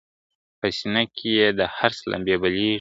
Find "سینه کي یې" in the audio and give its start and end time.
0.77-1.47